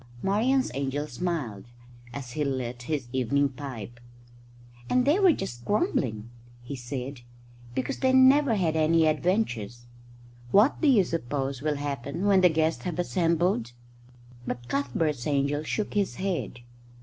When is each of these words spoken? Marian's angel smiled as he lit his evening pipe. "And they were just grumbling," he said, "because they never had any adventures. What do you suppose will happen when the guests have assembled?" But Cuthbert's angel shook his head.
Marian's 0.23 0.71
angel 0.73 1.05
smiled 1.05 1.65
as 2.11 2.31
he 2.31 2.43
lit 2.43 2.81
his 2.81 3.07
evening 3.13 3.49
pipe. 3.49 3.99
"And 4.89 5.05
they 5.05 5.19
were 5.19 5.31
just 5.31 5.63
grumbling," 5.63 6.31
he 6.63 6.75
said, 6.75 7.21
"because 7.75 7.99
they 7.99 8.11
never 8.11 8.55
had 8.55 8.75
any 8.75 9.05
adventures. 9.05 9.85
What 10.49 10.81
do 10.81 10.87
you 10.87 11.03
suppose 11.03 11.61
will 11.61 11.75
happen 11.75 12.25
when 12.25 12.41
the 12.41 12.49
guests 12.49 12.81
have 12.85 12.97
assembled?" 12.97 13.73
But 14.47 14.67
Cuthbert's 14.67 15.27
angel 15.27 15.61
shook 15.61 15.93
his 15.93 16.15
head. 16.15 16.61